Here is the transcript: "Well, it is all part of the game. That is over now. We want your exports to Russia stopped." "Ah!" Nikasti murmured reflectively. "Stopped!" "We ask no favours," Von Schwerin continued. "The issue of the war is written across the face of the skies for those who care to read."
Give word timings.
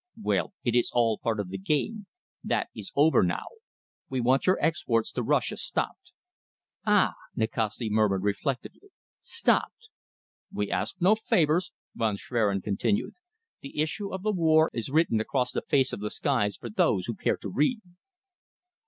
"Well, 0.19 0.53
it 0.63 0.73
is 0.73 0.89
all 0.91 1.19
part 1.19 1.39
of 1.39 1.49
the 1.49 1.59
game. 1.59 2.07
That 2.43 2.69
is 2.75 2.91
over 2.95 3.21
now. 3.21 3.45
We 4.09 4.19
want 4.19 4.47
your 4.47 4.57
exports 4.59 5.11
to 5.11 5.21
Russia 5.21 5.57
stopped." 5.57 6.11
"Ah!" 6.87 7.13
Nikasti 7.35 7.87
murmured 7.87 8.23
reflectively. 8.23 8.89
"Stopped!" 9.19 9.89
"We 10.51 10.71
ask 10.71 10.95
no 10.99 11.13
favours," 11.13 11.71
Von 11.93 12.15
Schwerin 12.17 12.61
continued. 12.63 13.13
"The 13.61 13.79
issue 13.79 14.11
of 14.11 14.23
the 14.23 14.31
war 14.31 14.71
is 14.73 14.89
written 14.89 15.19
across 15.21 15.51
the 15.51 15.61
face 15.61 15.93
of 15.93 15.99
the 15.99 16.09
skies 16.09 16.57
for 16.57 16.71
those 16.71 17.05
who 17.05 17.13
care 17.13 17.37
to 17.37 17.49
read." 17.49 17.81